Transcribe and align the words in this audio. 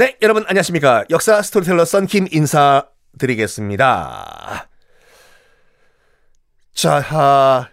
네, 0.00 0.16
여러분 0.22 0.44
안녕하십니까. 0.48 1.04
역사 1.10 1.42
스토리텔러 1.42 1.84
썬킴 1.84 2.28
인사드리겠습니다. 2.32 4.66
자, 6.72 7.04
아, 7.10 7.68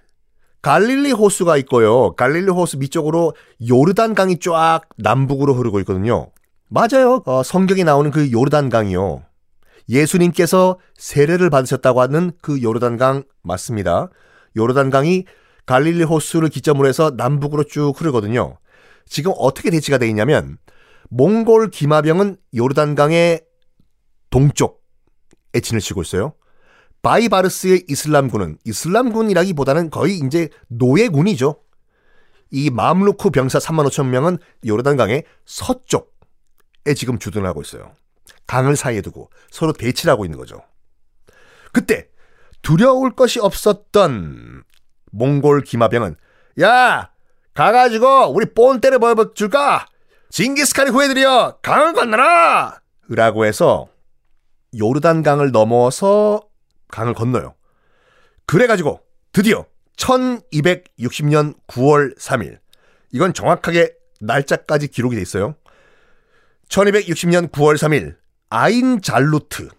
갈릴리 0.62 1.14
호수가 1.14 1.56
있고요. 1.60 2.18
갈릴리 2.18 2.52
호수 2.52 2.80
밑쪽으로 2.80 3.34
요르단 3.66 4.14
강이 4.14 4.42
쫙 4.42 4.82
남북으로 4.98 5.54
흐르고 5.54 5.80
있거든요. 5.80 6.30
맞아요. 6.68 7.24
어, 7.26 7.44
성경에 7.44 7.86
나오는 7.86 8.12
그 8.12 8.30
요르단 8.30 8.68
강이요. 8.68 9.24
예수님께서 9.88 10.80
세례를 10.98 11.50
받으셨다고 11.50 12.02
하는 12.02 12.34
그 12.42 12.62
요르단 12.62 12.98
강 12.98 13.24
맞습니다. 13.42 14.10
요르단 14.58 14.90
강이 14.90 15.24
갈릴리 15.66 16.04
호수를 16.04 16.50
기점으로 16.50 16.90
해서 16.90 17.10
남북으로 17.16 17.64
쭉 17.64 17.94
흐르거든요. 17.98 18.58
지금 19.06 19.32
어떻게 19.38 19.70
대치가 19.70 19.98
되어 19.98 20.10
있냐면 20.10 20.58
몽골 21.10 21.70
기마병은 21.72 22.38
요르단강의 22.56 23.42
동쪽에 24.30 25.60
진을 25.62 25.80
치고 25.82 26.02
있어요. 26.02 26.34
바이바르스의 27.02 27.86
이슬람군은 27.88 28.58
이슬람군이라기보다는 28.66 29.90
거의 29.90 30.18
이제 30.18 30.50
노예군이죠. 30.68 31.62
이 32.52 32.70
맘루크 32.70 33.30
병사 33.30 33.60
3만 33.60 33.88
5천 33.88 34.08
명은 34.08 34.38
요르단강의 34.66 35.24
서쪽에 35.46 36.94
지금 36.96 37.20
주둔을 37.20 37.48
하고 37.48 37.62
있어요. 37.62 37.94
강을 38.46 38.76
사이에 38.76 39.02
두고 39.02 39.30
서로 39.52 39.74
대치를 39.74 40.12
하고 40.12 40.26
있는 40.26 40.38
거죠. 40.38 40.62
그때 41.72 42.10
두려울 42.62 43.16
것이 43.16 43.40
없었던 43.40 44.64
몽골 45.12 45.62
기마병은 45.62 46.16
야 46.62 47.12
가가지고 47.54 48.34
우리 48.34 48.54
본때를 48.54 49.00
보여줄까? 49.00 49.88
징기스칸의 50.30 50.94
후예들이여 50.94 51.60
강을 51.62 51.94
건너라! 51.94 52.80
라고 53.10 53.46
해서 53.46 53.88
요르단 54.78 55.24
강을 55.24 55.52
넘어서 55.52 56.42
강을 56.90 57.14
건너요. 57.14 57.56
그래가지고 58.46 59.02
드디어 59.32 59.66
1260년 59.98 61.56
9월 61.68 62.18
3일 62.18 62.60
이건 63.12 63.34
정확하게 63.34 63.94
날짜까지 64.20 64.90
기록이 64.90 65.16
돼 65.16 65.22
있어요. 65.22 65.56
1260년 66.70 67.52
9월 67.52 67.78
3일 67.78 68.16
아인 68.50 69.02
잘루트 69.02 69.70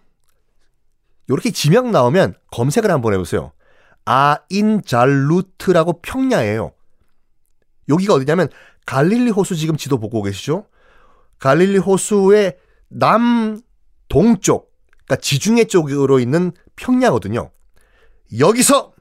이렇게 1.27 1.51
지명 1.51 1.91
나오면 1.91 2.33
검색을 2.51 2.89
한번 2.89 3.13
해보세요. 3.13 3.51
아인 4.05 4.81
잘루트라고 4.83 6.01
평야예요. 6.01 6.73
여기가 7.89 8.13
어디냐면 8.13 8.49
갈릴리 8.85 9.31
호수 9.31 9.55
지금 9.55 9.75
지도 9.77 9.99
보고 9.99 10.21
계시죠? 10.21 10.65
갈릴리 11.39 11.77
호수의 11.77 12.57
남 12.89 13.61
동쪽, 14.07 14.73
그러니까 15.05 15.15
지중해 15.17 15.65
쪽으로 15.65 16.19
있는 16.19 16.51
평야거든요. 16.75 17.51
여기서 18.37 18.93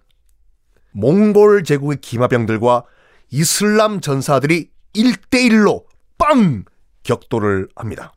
몽골 0.92 1.64
제국의 1.64 2.00
기마병들과 2.00 2.84
이슬람 3.30 4.00
전사들이 4.00 4.70
1대1로 4.94 5.84
빵! 6.16 6.64
격돌을 7.02 7.68
합니다. 7.76 8.12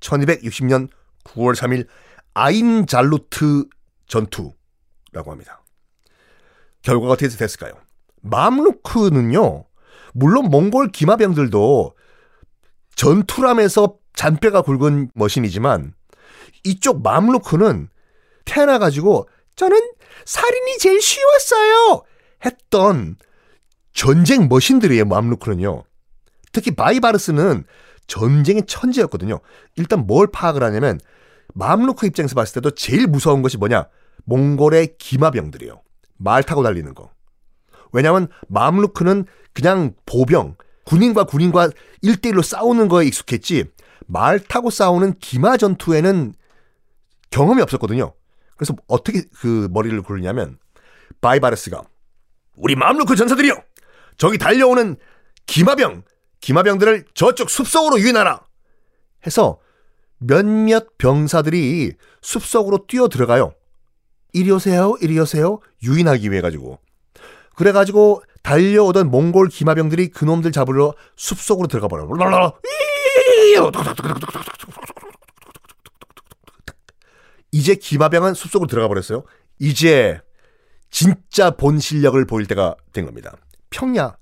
1260년 0.00 0.88
9월 1.24 1.54
3일 1.54 1.86
아인 2.34 2.86
잘루트 2.86 3.66
전투라고 4.06 5.30
합니다. 5.30 5.62
결과가 6.82 7.12
어떻게 7.12 7.28
됐을까요? 7.28 7.74
맘루크는요, 8.22 9.64
물론 10.18 10.50
몽골 10.50 10.90
기마병들도 10.90 11.94
전투람에서 12.96 13.96
잔뼈가 14.14 14.62
굵은 14.62 15.10
머신이지만 15.14 15.94
이쪽 16.64 17.02
맘루크는 17.02 17.88
태어나 18.44 18.78
가지고 18.78 19.28
저는 19.54 19.78
살인이 20.24 20.78
제일 20.78 21.00
쉬웠어요 21.00 22.02
했던 22.44 23.16
전쟁 23.92 24.48
머신들이에요 24.48 25.04
맘루크는요. 25.04 25.84
특히 26.52 26.72
바이바르스는 26.72 27.64
전쟁의 28.08 28.66
천재였거든요. 28.66 29.38
일단 29.76 30.06
뭘 30.06 30.26
파악을 30.32 30.62
하냐면 30.64 30.98
맘루크 31.54 32.06
입장에서 32.06 32.34
봤을 32.34 32.54
때도 32.54 32.72
제일 32.72 33.06
무서운 33.06 33.42
것이 33.42 33.56
뭐냐? 33.56 33.86
몽골의 34.24 34.96
기마병들이에요. 34.98 35.80
말 36.16 36.42
타고 36.42 36.62
달리는 36.62 36.92
거. 36.94 37.10
왜냐하면 37.92 38.28
맘루크는 38.48 39.26
그냥 39.52 39.94
보병, 40.06 40.56
군인과 40.84 41.24
군인과 41.24 41.70
1대1로 42.04 42.42
싸우는 42.42 42.88
거에 42.88 43.06
익숙했지 43.06 43.64
말 44.06 44.40
타고 44.40 44.70
싸우는 44.70 45.18
기마 45.18 45.56
전투에는 45.56 46.34
경험이 47.30 47.62
없었거든요. 47.62 48.14
그래서 48.56 48.74
어떻게 48.86 49.22
그 49.40 49.68
머리를 49.70 50.00
굴리냐면 50.02 50.58
바이바르스가 51.20 51.82
우리 52.56 52.74
맘루크 52.74 53.16
전사들이요. 53.16 53.54
저기 54.16 54.38
달려오는 54.38 54.96
기마병, 55.46 56.02
기마병들을 56.40 57.06
저쪽 57.14 57.50
숲속으로 57.50 58.00
유인하라. 58.00 58.46
해서 59.26 59.58
몇몇 60.18 60.98
병사들이 60.98 61.92
숲속으로 62.22 62.86
뛰어 62.86 63.08
들어가요. 63.08 63.52
이리 64.32 64.50
오세요, 64.50 64.96
이리 65.00 65.18
오세요. 65.18 65.60
유인하기 65.82 66.30
위해 66.30 66.40
가지고. 66.40 66.78
그래가지고 67.58 68.22
달려오던 68.44 69.10
몽골 69.10 69.48
기마병들이 69.48 70.10
그놈들 70.10 70.52
잡으러 70.52 70.94
숲속으로 71.16 71.66
들어가 71.66 71.88
버려. 71.88 72.06
이제 77.50 77.74
기마병은 77.74 78.34
숲속으로 78.34 78.68
들어가 78.68 78.86
버렸어요. 78.86 79.24
이제 79.58 80.20
진짜 80.90 81.50
본 81.50 81.80
실력을 81.80 82.24
보일 82.26 82.46
때가 82.46 82.76
된 82.92 83.06
겁니다. 83.06 83.34
평야 83.70 84.16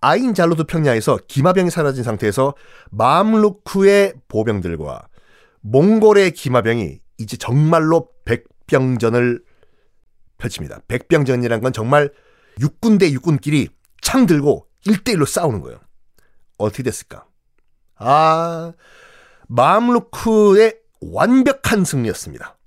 아인 0.00 0.32
잘로드 0.32 0.64
평야에서 0.64 1.18
기마병이 1.28 1.68
사라진 1.68 2.02
상태에서 2.02 2.54
맘루크의 2.92 4.14
보병들과 4.28 5.08
몽골의 5.60 6.30
기마병이 6.30 6.98
이제 7.18 7.36
정말로 7.36 8.08
백병전을 8.24 9.42
펼칩니다. 10.38 10.80
백병전이란 10.88 11.60
건 11.60 11.74
정말 11.74 12.10
육군 12.60 12.98
대 12.98 13.10
육군끼리 13.10 13.68
창 14.00 14.26
들고 14.26 14.66
1대1로 14.86 15.26
싸우는 15.26 15.60
거예요. 15.60 15.80
어떻게 16.58 16.82
됐을까? 16.82 17.24
아, 17.96 18.72
마음루크의 19.48 20.76
완벽한 21.00 21.84
승리였습니다. 21.84 22.58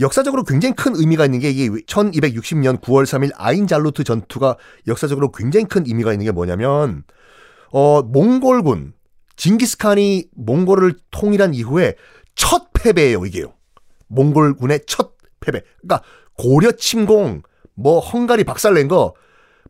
역사적으로 0.00 0.42
굉장히 0.44 0.74
큰 0.74 0.96
의미가 0.96 1.24
있는 1.24 1.38
게 1.38 1.50
이게 1.50 1.68
1260년 1.68 2.80
9월 2.80 3.04
3일 3.04 3.30
아인잘루트 3.36 4.02
전투가 4.04 4.56
역사적으로 4.88 5.30
굉장히 5.30 5.66
큰 5.66 5.86
의미가 5.86 6.12
있는 6.12 6.26
게 6.26 6.32
뭐냐면 6.32 7.04
어 7.70 8.02
몽골군 8.02 8.94
징기스칸이 9.36 10.30
몽골을 10.34 10.98
통일한 11.10 11.54
이후에 11.54 11.94
첫 12.34 12.72
패배예요, 12.72 13.24
이게요. 13.24 13.54
몽골군의 14.08 14.80
첫 14.86 15.12
패배. 15.40 15.62
그러니까 15.80 16.02
고려 16.36 16.72
침공 16.72 17.42
뭐 17.78 18.00
헝가리 18.00 18.44
박살낸 18.44 18.88
거 18.88 19.14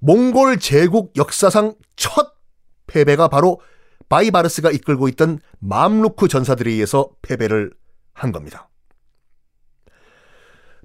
몽골 0.00 0.60
제국 0.60 1.12
역사상 1.16 1.74
첫 1.94 2.34
패배가 2.86 3.28
바로 3.28 3.60
바이바르스가 4.08 4.70
이끌고 4.70 5.08
있던 5.08 5.40
맘루크 5.58 6.28
전사들에 6.28 6.70
의해서 6.70 7.10
패배를 7.20 7.72
한 8.14 8.32
겁니다. 8.32 8.70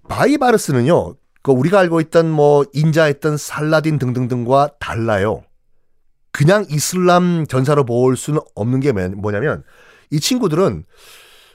바이바르스는요, 0.10 1.16
그 1.42 1.52
우리가 1.52 1.80
알고 1.80 2.02
있던 2.02 2.30
뭐 2.30 2.66
인자했던 2.74 3.38
살라딘 3.38 4.00
등등등과 4.00 4.76
달라요. 4.80 5.46
그냥 6.34 6.66
이슬람 6.70 7.46
전사로 7.48 7.86
볼 7.86 8.18
수는 8.18 8.42
없는 8.56 8.82
게 8.82 8.92
뭐냐면 8.92 9.64
이 10.10 10.20
친구들은 10.20 10.84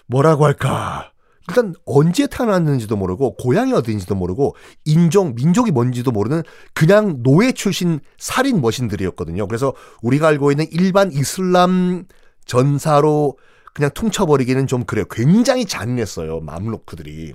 뭐라고 0.06 0.46
할까 0.46 1.12
일단 1.48 1.74
언제 1.86 2.26
태어났는지도 2.26 2.96
모르고 2.96 3.36
고향이 3.36 3.72
어디인지도 3.72 4.14
모르고 4.14 4.54
인종 4.84 5.34
민족이 5.34 5.70
뭔지도 5.70 6.10
모르는 6.10 6.42
그냥 6.74 7.22
노예 7.22 7.52
출신 7.52 8.00
살인 8.18 8.60
머신들이었거든요. 8.60 9.46
그래서 9.46 9.72
우리가 10.02 10.28
알고 10.28 10.50
있는 10.50 10.66
일반 10.70 11.10
이슬람 11.10 12.04
전사로 12.44 13.38
그냥 13.74 13.90
퉁쳐버리기는 13.94 14.66
좀 14.66 14.84
그래요. 14.84 15.04
굉장히 15.10 15.64
잔인했어요. 15.64 16.40
맘루크들이. 16.40 17.34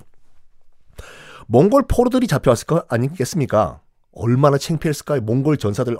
몽골 1.46 1.84
포로들이 1.88 2.26
잡혀왔을 2.26 2.66
거 2.66 2.84
아니겠습니까? 2.88 3.80
얼마나 4.12 4.58
창피했을까요? 4.58 5.22
몽골 5.22 5.58
전사들 5.58 5.96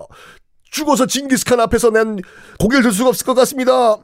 죽어서 0.71 1.07
징기스칸 1.07 1.61
앞에서 1.61 1.91
난 1.91 2.19
고개를 2.59 2.83
들 2.83 2.93
수가 2.93 3.09
없을 3.11 3.27
것 3.27 3.35
같습니다. 3.35 3.97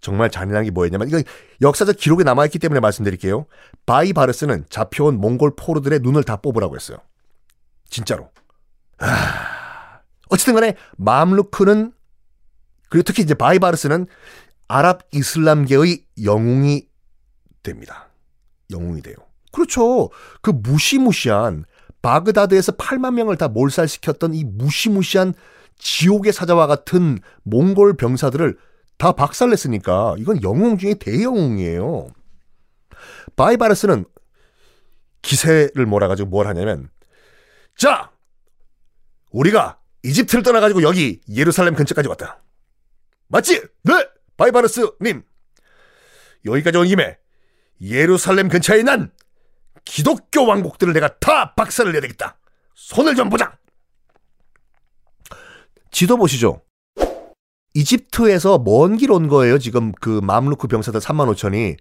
정말 0.00 0.30
잔인한 0.30 0.64
게 0.64 0.70
뭐였냐면 0.70 1.08
이건 1.08 1.24
역사적 1.60 1.96
기록에 1.96 2.24
남아있기 2.24 2.58
때문에 2.58 2.80
말씀드릴게요. 2.80 3.46
바이바르스는 3.86 4.66
잡혀온 4.68 5.20
몽골 5.20 5.52
포로들의 5.56 6.00
눈을 6.00 6.24
다 6.24 6.36
뽑으라고 6.36 6.76
했어요. 6.76 6.98
진짜로. 7.88 8.30
하... 8.98 10.00
어쨌든 10.28 10.54
간에 10.54 10.76
맘루크는 10.96 11.92
그리고 12.90 13.02
특히 13.02 13.22
이제 13.22 13.34
바이바르스는 13.34 14.06
아랍 14.68 15.02
이슬람계의 15.12 16.04
영웅이 16.22 16.86
됩니다. 17.62 18.08
영웅이 18.70 19.02
돼요. 19.02 19.16
그렇죠. 19.52 20.10
그 20.42 20.50
무시무시한 20.50 21.64
바그다드에서 22.02 22.72
8만 22.72 23.14
명을 23.14 23.36
다 23.36 23.48
몰살시켰던 23.48 24.34
이 24.34 24.44
무시무시한 24.44 25.34
지옥의 25.78 26.32
사자와 26.32 26.66
같은 26.66 27.18
몽골 27.42 27.96
병사들을 27.96 28.56
다 28.98 29.12
박살냈으니까 29.12 30.16
이건 30.18 30.42
영웅 30.42 30.76
중에 30.76 30.94
대영웅이에요. 30.94 32.08
바이바르스는 33.36 34.04
기세를 35.22 35.86
몰아가지고 35.86 36.28
뭘 36.28 36.46
하냐면 36.48 36.90
자 37.76 38.10
우리가 39.30 39.78
이집트를 40.02 40.42
떠나가지고 40.42 40.82
여기 40.82 41.20
예루살렘 41.32 41.74
근처까지 41.74 42.08
왔다. 42.08 42.42
맞지? 43.28 43.62
네! 43.82 44.08
바이바르스님 44.36 45.22
여기까지 46.44 46.78
온 46.78 46.86
김에 46.86 47.18
예루살렘 47.80 48.48
근처에 48.48 48.82
난 48.82 49.12
기독교 49.84 50.46
왕국들을 50.46 50.92
내가 50.92 51.18
다 51.18 51.54
박살을 51.54 51.92
내야 51.92 52.00
되겠다. 52.00 52.38
손을 52.74 53.14
좀 53.14 53.28
보자. 53.28 53.56
지도 55.90 56.16
보시죠. 56.16 56.62
이집트에서 57.82 58.58
먼 58.58 58.96
길 58.96 59.12
온 59.12 59.28
거예요. 59.28 59.58
지금 59.58 59.92
그 60.00 60.20
맘루크 60.22 60.66
병사들 60.66 61.00
3만 61.00 61.32
5천이 61.32 61.76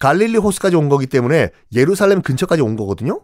갈릴리 0.00 0.36
호수까지 0.38 0.76
온 0.76 0.88
거기 0.88 1.06
때문에 1.06 1.50
예루살렘 1.72 2.22
근처까지 2.22 2.62
온 2.62 2.76
거거든요. 2.76 3.20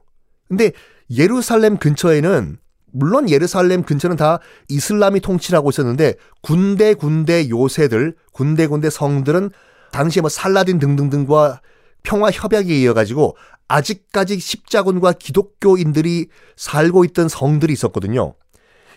근데 0.49 0.73
예루살렘 1.11 1.77
근처에는 1.77 2.59
물론 2.93 3.29
예루살렘 3.29 3.83
근처는 3.83 4.17
다 4.17 4.39
이슬람이 4.69 5.21
통치를 5.21 5.57
하고 5.57 5.71
있었는데 5.71 6.15
군데군데 6.43 7.49
요새들, 7.49 8.15
군데군데 8.33 8.91
성들은 8.91 9.51
당시에 9.91 10.21
뭐 10.21 10.29
살라딘 10.31 10.79
등등등과 10.79 11.61
평화 12.05 12.31
협약에 12.31 12.81
이어 12.81 12.95
가지고 12.95 13.37
아직까지 13.67 14.39
십자군과 14.39 15.13
기독교인들이 15.13 16.29
살고 16.57 17.05
있던 17.07 17.29
성들이 17.29 17.73
있었거든요. 17.73 18.35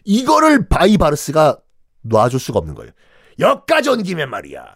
이거를 0.05 0.67
바이바르스가 0.67 1.57
놔줄 2.03 2.39
수가 2.39 2.59
없는 2.59 2.75
거예요. 2.75 2.91
여기까지 3.39 3.89
온 3.89 4.04
김에 4.04 4.25
말이야. 4.25 4.75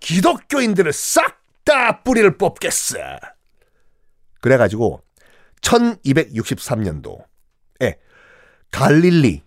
기독교인들을 0.00 0.92
싹 0.92 1.44
다 1.64 2.02
뿌리를 2.02 2.36
뽑겠어. 2.36 2.98
그래가지고 4.40 5.02
1263년도에 5.62 7.24
갈릴리 8.70 9.42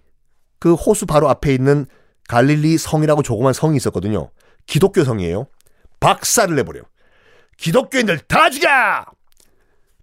그 0.60 0.74
호수 0.74 1.06
바로 1.06 1.30
앞에 1.30 1.54
있는 1.54 1.86
갈릴리 2.28 2.80
성이라고 2.80 3.22
조그만 3.22 3.54
성이 3.54 3.78
있었거든요. 3.78 4.32
기독교 4.66 5.04
성이에요. 5.04 5.48
박살을 6.00 6.56
내버려. 6.56 6.82
기독교인들 7.58 8.20
다 8.22 8.50
죽여! 8.50 9.06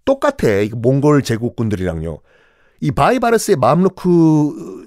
똑같아. 0.04 0.48
이 0.62 0.68
몽골 0.70 1.22
제국군들이랑요. 1.22 2.20
이 2.80 2.90
바이바르스의 2.92 3.56
맘루크 3.56 4.86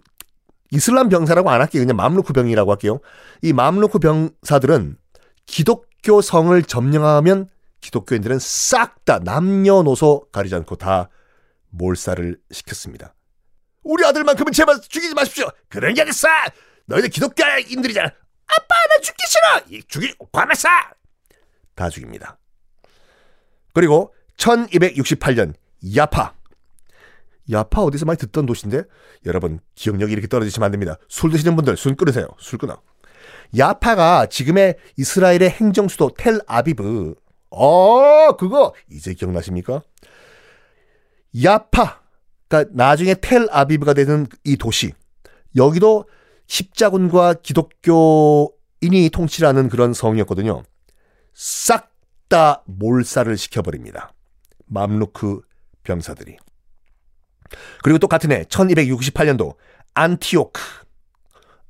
이슬람 0.72 1.10
병사라고 1.10 1.50
안 1.50 1.62
할게요. 1.62 1.82
그냥 1.82 1.96
맘루크 1.98 2.34
병이라고 2.34 2.72
할게요. 2.72 3.00
이 3.42 3.54
맘루크 3.54 4.00
병사들은 4.00 4.98
기독교 5.46 6.22
성을 6.22 6.62
점령하면 6.64 7.50
기독교인들은 7.82 8.40
싹 8.40 9.06
다 9.06 9.20
남녀노소 9.20 10.28
가리지 10.32 10.56
않고 10.56 10.76
다 10.76 11.10
몰살을 11.70 12.38
시켰습니다. 12.52 13.14
우리 13.84 14.04
아들만큼은 14.06 14.52
제발 14.52 14.82
죽이지 14.82 15.14
마십시오. 15.14 15.48
그런 15.70 15.94
게 15.94 16.02
아니겠어. 16.02 16.28
너희들 16.88 17.10
기독교인들이잖아. 17.10 18.06
아빠 18.08 18.76
나 18.90 19.02
죽기 19.02 19.24
싫어. 19.28 19.82
죽이 19.88 20.14
과메사. 20.32 20.92
다 21.76 21.90
죽입니다. 21.90 22.38
그리고 23.74 24.14
1268년 24.38 25.54
야파. 25.96 26.34
야파 27.52 27.84
어디서 27.84 28.06
많이 28.06 28.18
듣던 28.18 28.46
도시인데 28.46 28.84
여러분 29.26 29.60
기억력이 29.76 30.12
이렇게 30.14 30.28
떨어지시면 30.28 30.66
안 30.66 30.72
됩니다. 30.72 30.98
술 31.08 31.32
드시는 31.32 31.56
분들 31.56 31.78
술 31.78 31.96
끊으세요. 31.96 32.28
술 32.40 32.60
끊어. 32.60 32.82
야파가 33.58 34.28
지금의 34.28 34.78
이스라엘의 34.98 35.50
행정 35.50 35.88
수도 35.88 36.12
텔 36.18 36.40
아비브. 36.48 37.16
어, 37.50 38.36
그거 38.36 38.74
이제 38.92 39.14
기억나십니까? 39.14 39.82
야파. 41.44 42.02
그러니까 42.48 42.72
나중에 42.76 43.16
텔 43.16 43.48
아비브가 43.50 43.94
되는 43.94 44.28
이 44.44 44.58
도시. 44.58 44.94
여기도 45.56 46.06
십자군과 46.48 47.36
기독교인이 47.36 49.10
통치하는 49.12 49.70
그런 49.70 49.94
성이었거든요. 49.94 50.64
싹 51.34 51.98
다 52.30 52.64
몰살을 52.66 53.38
시켜버립니다. 53.38 54.12
맘루크 54.66 55.42
병사들이. 55.84 56.38
그리고 57.84 58.00
똑같은 58.00 58.32
해 58.32 58.44
1268년도 58.44 59.56
안티오크. 59.94 60.62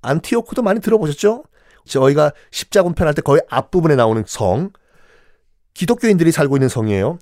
안티오크도 0.01 0.61
많이 0.61 0.79
들어보셨죠? 0.79 1.43
저희가 1.85 2.31
십자군 2.51 2.93
편 2.93 3.07
할 3.07 3.13
때 3.13 3.21
거의 3.21 3.41
앞부분에 3.49 3.95
나오는 3.95 4.23
성. 4.27 4.71
기독교인들이 5.73 6.31
살고 6.31 6.57
있는 6.57 6.69
성이에요. 6.69 7.19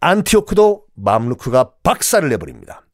안티오크도 0.00 0.84
맘루크가 0.94 1.72
박살을 1.82 2.28
내버립니다. 2.30 2.84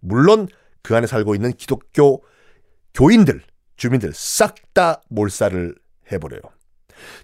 물론 0.00 0.48
그 0.82 0.94
안에 0.96 1.06
살고 1.06 1.34
있는 1.34 1.52
기독교 1.52 2.22
교인들, 2.94 3.42
주민들 3.76 4.12
싹 4.14 4.54
다 4.74 5.02
몰살을 5.08 5.74
해버려요. 6.12 6.40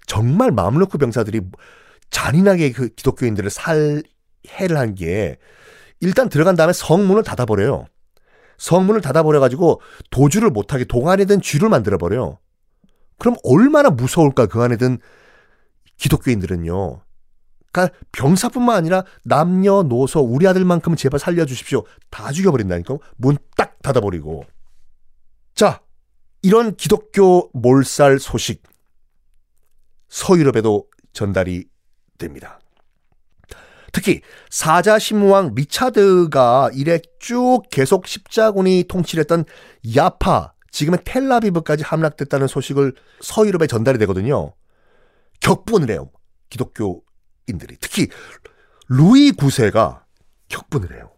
정말 0.07 0.51
맘루크 0.51 0.97
병사들이 0.97 1.41
잔인하게 2.09 2.71
그 2.71 2.89
기독교인들을 2.89 3.49
살 3.49 4.03
해를 4.49 4.77
한 4.77 4.95
게 4.95 5.37
일단 5.99 6.29
들어간 6.29 6.55
다음에 6.55 6.73
성문을 6.73 7.23
닫아버려요. 7.23 7.85
성문을 8.57 9.01
닫아버려가지고 9.01 9.81
도주를 10.11 10.49
못하게 10.49 10.85
동안에 10.85 11.25
든 11.25 11.41
쥐를 11.41 11.69
만들어버려요. 11.69 12.39
그럼 13.17 13.35
얼마나 13.43 13.89
무서울까 13.89 14.47
그 14.47 14.61
안에 14.61 14.77
든 14.77 14.99
기독교인들은요. 15.97 17.01
그러니까 17.71 17.97
병사뿐만 18.13 18.75
아니라 18.77 19.03
남녀노소 19.23 20.21
우리 20.21 20.47
아들만큼은 20.47 20.95
제발 20.97 21.19
살려주십시오. 21.19 21.83
다 22.09 22.31
죽여버린다니까. 22.31 22.97
문 23.17 23.37
딱 23.57 23.81
닫아버리고. 23.81 24.45
자, 25.53 25.81
이런 26.41 26.75
기독교 26.75 27.49
몰살 27.53 28.19
소식 28.19 28.63
서유럽에도 30.09 30.87
전달이 31.13 31.65
됩니다. 32.17 32.59
특히 33.95 34.19
사자 34.49 34.99
신무왕 34.99 35.53
리차드가 35.55 36.69
이래 36.73 36.99
쭉 37.17 37.61
계속 37.71 38.07
십자군이 38.07 38.83
통치했던 38.89 39.45
야파, 39.95 40.51
지금의 40.69 40.99
텔라비브까지 41.05 41.85
함락됐다는 41.85 42.47
소식을 42.47 42.93
서유럽에 43.21 43.67
전달이 43.67 43.97
되거든요. 43.99 44.53
격분을 45.39 45.91
해요. 45.91 46.09
기독교인들이. 46.49 47.77
특히 47.79 48.09
루이 48.89 49.31
9세가 49.31 50.01
격분을 50.49 50.93
해요. 50.93 51.11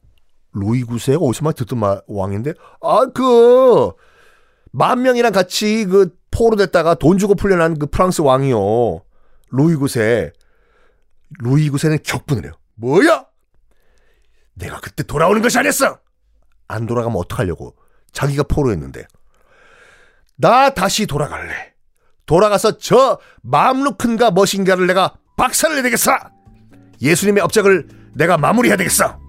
루이 0.54 0.84
9세가 0.84 1.20
어디서 1.20 1.46
많이 1.46 1.56
듣던 1.56 1.82
왕인데, 2.06 2.54
아, 2.82 3.08
그, 3.08 3.92
만 4.72 5.02
명이랑 5.02 5.32
같이 5.32 5.86
그 5.86 6.16
포로 6.30 6.56
됐다가 6.56 6.94
돈 6.94 7.18
주고 7.18 7.34
풀려난 7.34 7.80
그 7.80 7.88
프랑스 7.88 8.22
왕이요. 8.22 9.02
루이 9.50 9.76
9세. 9.78 10.32
루이 11.40 11.72
9세는 11.72 12.04
격분을 12.04 12.46
해요. 12.46 12.54
뭐야? 12.78 13.26
내가 14.54 14.80
그때 14.80 15.04
돌아오는 15.04 15.42
것이 15.42 15.58
아니었어! 15.58 16.00
안 16.68 16.86
돌아가면 16.86 17.18
어떡하려고. 17.18 17.76
자기가 18.12 18.44
포로였는데. 18.44 19.06
나 20.36 20.70
다시 20.72 21.06
돌아갈래. 21.06 21.74
돌아가서 22.26 22.78
저 22.78 23.20
맘루큰가 23.42 24.32
머신가를 24.32 24.88
내가 24.88 25.16
박살을 25.38 25.82
내겠어. 25.84 26.12
예수님의 27.02 27.44
업적을 27.44 27.88
내가 28.16 28.38
마무리해야 28.38 28.78
되겠어. 28.78 29.20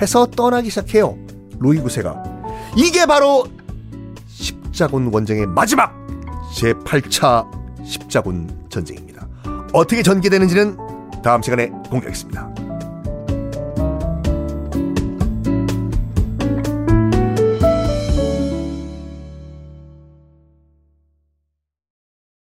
해서 0.00 0.26
떠나기 0.26 0.70
시작해요. 0.70 1.16
루이 1.58 1.78
9세가. 1.78 2.76
이게 2.76 3.06
바로 3.06 3.46
십자군 4.28 5.12
원정의 5.12 5.46
마지막 5.46 5.92
제 6.54 6.72
8차 6.72 7.84
십자군 7.84 8.66
전쟁입니다. 8.70 9.26
어떻게 9.72 10.02
전개되는지는 10.02 10.76
다음 11.22 11.42
시간에 11.42 11.68
공개하겠습니다. 11.90 12.51